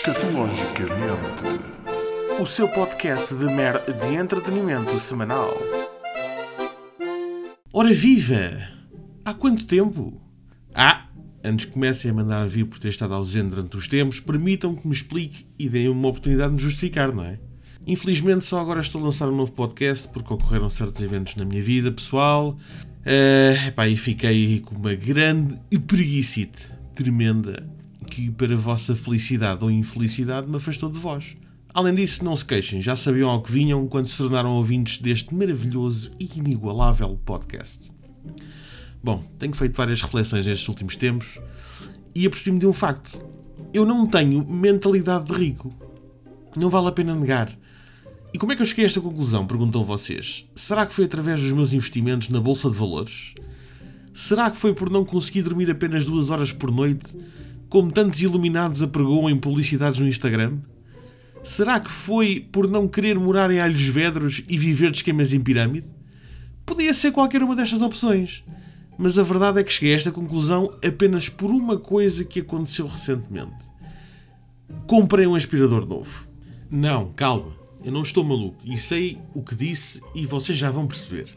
Escatologicamente, 0.00 1.44
o 2.40 2.46
seu 2.46 2.66
podcast 2.68 3.34
de 3.34 3.44
mer 3.44 3.82
de 3.84 4.14
entretenimento 4.14 4.98
semanal. 4.98 5.52
Ora 7.70 7.92
viva! 7.92 8.66
Há 9.22 9.34
quanto 9.34 9.66
tempo? 9.66 10.18
Ah, 10.74 11.06
antes 11.44 11.66
que 11.66 11.72
comecem 11.72 12.10
a 12.10 12.14
mandar 12.14 12.48
vir 12.48 12.64
por 12.64 12.78
ter 12.78 12.88
estado 12.88 13.12
ausente 13.12 13.50
durante 13.50 13.76
os 13.76 13.88
tempos, 13.88 14.20
permitam 14.20 14.74
que 14.74 14.88
me 14.88 14.94
explique 14.94 15.46
e 15.58 15.68
deem 15.68 15.90
uma 15.90 16.08
oportunidade 16.08 16.48
de 16.48 16.56
me 16.56 16.62
justificar, 16.62 17.14
não 17.14 17.24
é? 17.24 17.38
Infelizmente 17.86 18.46
só 18.46 18.58
agora 18.58 18.80
estou 18.80 19.02
a 19.02 19.04
lançar 19.04 19.28
um 19.28 19.36
novo 19.36 19.52
podcast 19.52 20.08
porque 20.08 20.32
ocorreram 20.32 20.70
certos 20.70 21.02
eventos 21.02 21.36
na 21.36 21.44
minha 21.44 21.62
vida 21.62 21.92
pessoal 21.92 22.56
uh, 23.04 23.68
epá, 23.68 23.86
e 23.86 23.98
fiquei 23.98 24.60
com 24.60 24.76
uma 24.76 24.94
grande 24.94 25.58
preguicite 25.86 26.70
tremenda 26.94 27.79
que 28.10 28.28
para 28.28 28.56
vossa 28.56 28.94
felicidade 28.94 29.64
ou 29.64 29.70
infelicidade 29.70 30.48
me 30.48 30.56
afastou 30.56 30.90
de 30.90 30.98
vós. 30.98 31.36
Além 31.72 31.94
disso, 31.94 32.24
não 32.24 32.34
se 32.34 32.44
queixem, 32.44 32.82
já 32.82 32.96
sabiam 32.96 33.30
ao 33.30 33.40
que 33.40 33.52
vinham 33.52 33.86
quando 33.86 34.08
se 34.08 34.18
tornaram 34.18 34.50
ouvintes 34.50 34.98
deste 34.98 35.32
maravilhoso 35.32 36.10
e 36.18 36.28
inigualável 36.36 37.18
podcast. 37.24 37.92
Bom, 39.02 39.22
tenho 39.38 39.54
feito 39.54 39.76
várias 39.76 40.02
reflexões 40.02 40.44
nestes 40.44 40.68
últimos 40.68 40.96
tempos 40.96 41.38
e 42.12 42.26
apercebi-me 42.26 42.58
de 42.58 42.66
um 42.66 42.72
facto. 42.72 43.24
Eu 43.72 43.86
não 43.86 44.04
tenho 44.04 44.44
mentalidade 44.44 45.26
de 45.26 45.32
rico. 45.32 45.72
Não 46.56 46.68
vale 46.68 46.88
a 46.88 46.92
pena 46.92 47.14
negar. 47.14 47.56
E 48.34 48.38
como 48.38 48.50
é 48.50 48.56
que 48.56 48.62
eu 48.62 48.66
cheguei 48.66 48.84
a 48.84 48.88
esta 48.88 49.00
conclusão? 49.00 49.46
Perguntam 49.46 49.84
vocês. 49.84 50.48
Será 50.56 50.84
que 50.84 50.92
foi 50.92 51.04
através 51.04 51.40
dos 51.40 51.52
meus 51.52 51.72
investimentos 51.72 52.28
na 52.28 52.40
Bolsa 52.40 52.68
de 52.68 52.76
Valores? 52.76 53.34
Será 54.12 54.50
que 54.50 54.58
foi 54.58 54.74
por 54.74 54.90
não 54.90 55.04
conseguir 55.04 55.42
dormir 55.42 55.70
apenas 55.70 56.04
duas 56.04 56.30
horas 56.30 56.52
por 56.52 56.72
noite 56.72 57.06
como 57.70 57.92
tantos 57.92 58.20
iluminados 58.20 58.82
apregoam 58.82 59.30
em 59.30 59.38
publicidades 59.38 60.00
no 60.00 60.08
Instagram? 60.08 60.58
Será 61.42 61.78
que 61.78 61.90
foi 61.90 62.46
por 62.52 62.68
não 62.68 62.88
querer 62.88 63.18
morar 63.18 63.50
em 63.50 63.60
alhos 63.60 63.86
vedros 63.86 64.42
e 64.48 64.58
viver 64.58 64.90
de 64.90 64.98
esquemas 64.98 65.32
em 65.32 65.40
pirâmide? 65.40 65.86
Podia 66.66 66.92
ser 66.92 67.12
qualquer 67.12 67.42
uma 67.42 67.54
destas 67.56 67.80
opções, 67.80 68.44
mas 68.98 69.18
a 69.18 69.22
verdade 69.22 69.60
é 69.60 69.64
que 69.64 69.72
cheguei 69.72 69.94
a 69.94 69.96
esta 69.96 70.10
conclusão 70.10 70.76
apenas 70.84 71.28
por 71.28 71.50
uma 71.50 71.78
coisa 71.78 72.24
que 72.24 72.40
aconteceu 72.40 72.88
recentemente. 72.88 73.70
Comprei 74.86 75.26
um 75.26 75.36
aspirador 75.36 75.86
novo. 75.86 76.28
Não, 76.68 77.12
calma, 77.12 77.52
eu 77.84 77.92
não 77.92 78.02
estou 78.02 78.24
maluco 78.24 78.60
e 78.64 78.76
sei 78.76 79.18
o 79.32 79.42
que 79.42 79.54
disse 79.54 80.02
e 80.14 80.26
vocês 80.26 80.58
já 80.58 80.70
vão 80.70 80.88
perceber. 80.88 81.34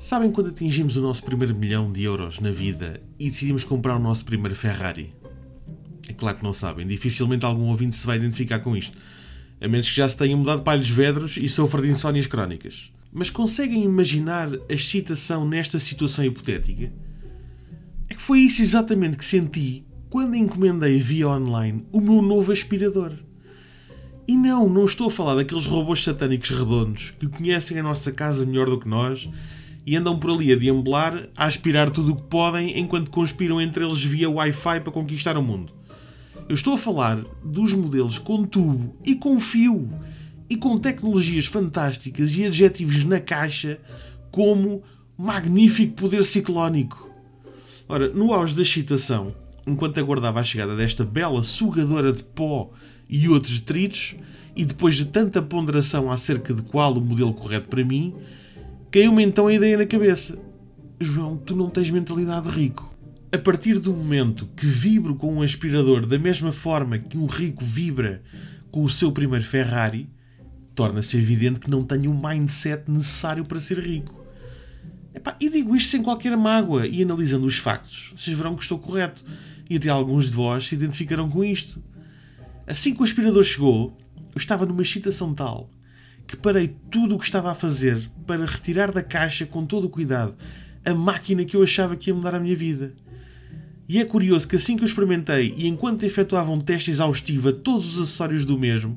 Sabem 0.00 0.30
quando 0.30 0.48
atingimos 0.48 0.96
o 0.96 1.02
nosso 1.02 1.22
primeiro 1.22 1.54
milhão 1.54 1.92
de 1.92 2.02
euros 2.04 2.40
na 2.40 2.50
vida 2.50 3.02
e 3.18 3.28
decidimos 3.28 3.64
comprar 3.64 3.96
o 3.96 4.02
nosso 4.02 4.24
primeiro 4.24 4.56
Ferrari? 4.56 5.14
É 6.08 6.14
claro 6.14 6.38
que 6.38 6.42
não 6.42 6.54
sabem, 6.54 6.86
dificilmente 6.86 7.44
algum 7.44 7.66
ouvinte 7.66 7.96
se 7.96 8.06
vai 8.06 8.16
identificar 8.16 8.60
com 8.60 8.74
isto, 8.74 8.96
a 9.60 9.68
menos 9.68 9.90
que 9.90 9.94
já 9.94 10.08
se 10.08 10.16
tenha 10.16 10.34
mudado 10.34 10.62
para 10.62 10.72
alhos 10.72 10.88
vedros 10.88 11.36
e 11.36 11.46
sofra 11.50 11.82
de 11.82 11.90
insónias 11.90 12.26
crónicas. 12.26 12.90
Mas 13.12 13.28
conseguem 13.28 13.84
imaginar 13.84 14.48
a 14.48 14.72
excitação 14.72 15.46
nesta 15.46 15.78
situação 15.78 16.24
hipotética? 16.24 16.90
É 18.08 18.14
que 18.14 18.22
foi 18.22 18.40
isso 18.40 18.62
exatamente 18.62 19.18
que 19.18 19.24
senti 19.24 19.84
quando 20.08 20.34
encomendei 20.34 20.98
via 20.98 21.28
online 21.28 21.86
o 21.92 22.00
meu 22.00 22.22
novo 22.22 22.52
aspirador. 22.52 23.12
E 24.26 24.34
não, 24.34 24.66
não 24.66 24.86
estou 24.86 25.08
a 25.08 25.12
falar 25.12 25.34
daqueles 25.34 25.66
robôs 25.66 26.02
satânicos 26.02 26.48
redondos 26.48 27.10
que 27.20 27.28
conhecem 27.28 27.78
a 27.78 27.82
nossa 27.82 28.10
casa 28.10 28.46
melhor 28.46 28.70
do 28.70 28.80
que 28.80 28.88
nós 28.88 29.28
e 29.90 29.96
andam 29.96 30.16
por 30.16 30.30
ali 30.30 30.52
a 30.52 30.56
deambular, 30.56 31.28
a 31.36 31.46
aspirar 31.46 31.90
tudo 31.90 32.12
o 32.12 32.14
que 32.14 32.22
podem 32.22 32.78
enquanto 32.78 33.10
conspiram 33.10 33.60
entre 33.60 33.84
eles 33.84 34.04
via 34.04 34.30
Wi-Fi 34.30 34.82
para 34.82 34.92
conquistar 34.92 35.36
o 35.36 35.42
mundo. 35.42 35.72
Eu 36.48 36.54
estou 36.54 36.74
a 36.74 36.78
falar 36.78 37.24
dos 37.42 37.72
modelos 37.72 38.16
com 38.16 38.44
tubo 38.44 38.94
e 39.04 39.16
com 39.16 39.40
fio 39.40 39.90
e 40.48 40.54
com 40.54 40.78
tecnologias 40.78 41.46
fantásticas 41.46 42.36
e 42.36 42.46
adjetivos 42.46 43.02
na 43.02 43.18
caixa 43.18 43.80
como 44.30 44.80
magnífico 45.18 45.94
poder 45.94 46.22
ciclónico. 46.22 47.10
Ora, 47.88 48.10
no 48.10 48.32
auge 48.32 48.54
da 48.54 48.62
excitação, 48.62 49.34
enquanto 49.66 49.98
aguardava 49.98 50.38
a 50.38 50.44
chegada 50.44 50.76
desta 50.76 51.04
bela 51.04 51.42
sugadora 51.42 52.12
de 52.12 52.22
pó 52.22 52.70
e 53.08 53.28
outros 53.28 53.58
detritos, 53.58 54.14
e 54.54 54.64
depois 54.64 54.94
de 54.94 55.06
tanta 55.06 55.42
ponderação 55.42 56.12
acerca 56.12 56.54
de 56.54 56.62
qual 56.62 56.92
o 56.92 57.00
modelo 57.00 57.34
correto 57.34 57.66
para 57.66 57.84
mim, 57.84 58.14
Caiu-me 58.90 59.22
então 59.22 59.46
a 59.46 59.54
ideia 59.54 59.78
na 59.78 59.86
cabeça: 59.86 60.36
João, 61.00 61.36
tu 61.36 61.54
não 61.54 61.70
tens 61.70 61.90
mentalidade 61.90 62.48
de 62.48 62.54
rico. 62.56 62.92
A 63.32 63.38
partir 63.38 63.78
do 63.78 63.92
momento 63.92 64.48
que 64.56 64.66
vibro 64.66 65.14
com 65.14 65.32
um 65.32 65.42
aspirador 65.42 66.04
da 66.04 66.18
mesma 66.18 66.50
forma 66.50 66.98
que 66.98 67.16
um 67.16 67.26
rico 67.26 67.64
vibra 67.64 68.20
com 68.72 68.82
o 68.82 68.88
seu 68.88 69.12
primeiro 69.12 69.44
Ferrari, 69.44 70.10
torna-se 70.74 71.16
evidente 71.16 71.60
que 71.60 71.70
não 71.70 71.84
tenho 71.84 72.10
o 72.10 72.28
mindset 72.28 72.90
necessário 72.90 73.44
para 73.44 73.60
ser 73.60 73.78
rico. 73.78 74.26
Epá, 75.14 75.36
e 75.40 75.48
digo 75.48 75.76
isto 75.76 75.90
sem 75.90 76.02
qualquer 76.02 76.36
mágoa 76.36 76.84
e 76.84 77.00
analisando 77.00 77.46
os 77.46 77.58
factos, 77.58 78.12
vocês 78.16 78.36
verão 78.36 78.56
que 78.56 78.62
estou 78.62 78.78
correto 78.78 79.24
e 79.68 79.76
até 79.76 79.88
alguns 79.88 80.30
de 80.30 80.34
vós 80.34 80.66
se 80.66 80.74
identificaram 80.74 81.30
com 81.30 81.44
isto. 81.44 81.80
Assim 82.66 82.92
que 82.92 83.00
o 83.00 83.04
aspirador 83.04 83.44
chegou, 83.44 83.96
eu 84.16 84.38
estava 84.38 84.66
numa 84.66 84.82
excitação 84.82 85.32
tal 85.32 85.70
que 86.30 86.36
parei 86.36 86.76
tudo 86.88 87.16
o 87.16 87.18
que 87.18 87.24
estava 87.24 87.50
a 87.50 87.54
fazer 87.56 88.08
para 88.24 88.46
retirar 88.46 88.92
da 88.92 89.02
caixa 89.02 89.44
com 89.44 89.66
todo 89.66 89.86
o 89.86 89.90
cuidado 89.90 90.36
a 90.84 90.94
máquina 90.94 91.44
que 91.44 91.56
eu 91.56 91.62
achava 91.62 91.96
que 91.96 92.08
ia 92.08 92.14
mudar 92.14 92.34
a 92.34 92.40
minha 92.40 92.54
vida. 92.54 92.94
E 93.88 93.98
é 93.98 94.04
curioso 94.04 94.46
que 94.46 94.54
assim 94.54 94.76
que 94.76 94.84
eu 94.84 94.86
experimentei 94.86 95.52
e 95.56 95.66
enquanto 95.66 96.04
efetuava 96.04 96.52
um 96.52 96.60
teste 96.60 96.90
exaustivo 96.90 97.48
a 97.48 97.52
todos 97.52 97.96
os 97.96 98.04
acessórios 98.04 98.44
do 98.44 98.56
mesmo, 98.56 98.96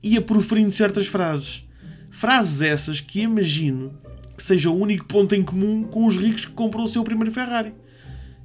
ia 0.00 0.20
proferindo 0.20 0.70
certas 0.70 1.08
frases. 1.08 1.64
Frases 2.10 2.62
essas 2.62 3.00
que 3.00 3.20
imagino 3.20 3.92
que 4.36 4.42
seja 4.42 4.70
o 4.70 4.78
único 4.78 5.04
ponto 5.06 5.34
em 5.34 5.42
comum 5.42 5.82
com 5.82 6.06
os 6.06 6.16
ricos 6.16 6.44
que 6.44 6.52
compram 6.52 6.84
o 6.84 6.88
seu 6.88 7.02
primeiro 7.02 7.32
Ferrari. 7.32 7.74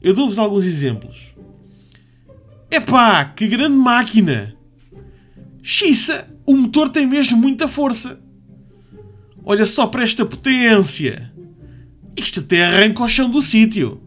Eu 0.01 0.15
dou-vos 0.15 0.39
alguns 0.39 0.65
exemplos. 0.65 1.35
Epá, 2.71 3.25
que 3.25 3.47
grande 3.47 3.77
máquina! 3.77 4.56
Xiça, 5.69 6.25
o 6.45 6.55
motor 6.55 6.89
tem 6.89 7.05
mesmo 7.05 7.37
muita 7.37 7.67
força. 7.67 8.21
Olha 9.43 9.65
só 9.65 9.85
para 9.85 10.05
esta 10.05 10.25
potência. 10.25 11.29
Isto 12.15 12.39
até 12.39 12.63
arranca 12.63 13.03
o 13.03 13.09
chão 13.09 13.29
do 13.29 13.41
sítio. 13.41 14.01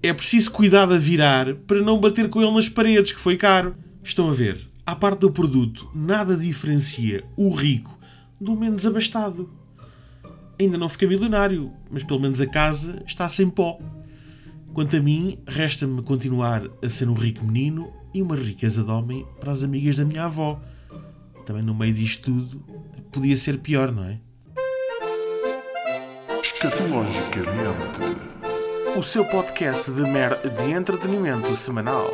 É 0.00 0.12
preciso 0.12 0.52
cuidado 0.52 0.94
a 0.94 0.96
virar 0.96 1.56
para 1.66 1.82
não 1.82 1.98
bater 1.98 2.28
com 2.28 2.40
ele 2.40 2.54
nas 2.54 2.68
paredes, 2.68 3.10
que 3.10 3.20
foi 3.20 3.36
caro. 3.36 3.74
Estão 4.00 4.30
a 4.30 4.32
ver? 4.32 4.70
À 4.86 4.94
parte 4.94 5.22
do 5.22 5.32
produto, 5.32 5.90
nada 5.92 6.36
diferencia 6.36 7.24
o 7.36 7.52
rico 7.52 7.98
do 8.40 8.54
menos 8.54 8.86
abastado. 8.86 9.52
Ainda 10.56 10.78
não 10.78 10.88
fiquei 10.88 11.08
milionário, 11.08 11.72
mas 11.90 12.04
pelo 12.04 12.20
menos 12.20 12.40
a 12.40 12.46
casa 12.46 13.02
está 13.04 13.28
sem 13.28 13.50
pó. 13.50 13.76
Quanto 14.72 14.96
a 14.96 15.00
mim, 15.00 15.36
resta-me 15.48 16.00
continuar 16.02 16.62
a 16.80 16.88
ser 16.88 17.08
um 17.08 17.14
rico 17.14 17.44
menino 17.44 17.92
e 18.14 18.22
uma 18.22 18.36
riqueza 18.36 18.84
de 18.84 18.90
homem 18.90 19.26
para 19.40 19.52
as 19.52 19.64
amigas 19.64 19.96
da 19.96 20.04
minha 20.04 20.24
avó. 20.24 20.60
Também 21.44 21.62
no 21.62 21.74
meio 21.74 21.92
disto 21.92 22.30
tudo, 22.30 22.64
podia 23.10 23.36
ser 23.36 23.58
pior, 23.58 23.92
não 23.92 24.04
é? 24.04 24.20
Escatologicamente, 26.40 28.00
o 28.96 29.02
seu 29.02 29.24
podcast 29.26 29.90
de 29.90 30.02
mer 30.02 30.38
de 30.40 30.70
entretenimento 30.70 31.54
semanal. 31.56 32.10